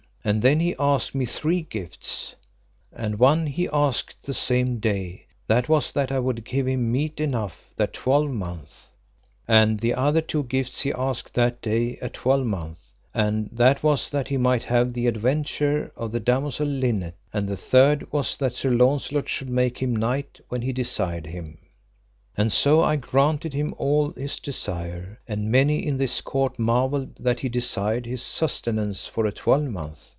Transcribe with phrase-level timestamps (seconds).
[0.23, 2.35] And then he asked me three gifts;
[2.93, 7.19] and one he asked the same day, that was that I would give him meat
[7.19, 8.89] enough that twelvemonth;
[9.47, 14.27] and the other two gifts he asked that day a twelvemonth, and that was that
[14.27, 18.69] he might have the adventure of the damosel Linet, and the third was that Sir
[18.69, 21.57] Launcelot should make him knight when he desired him.
[22.37, 27.39] And so I granted him all his desire, and many in this court marvelled that
[27.39, 30.09] he desired his sustenance for a twelvemonth.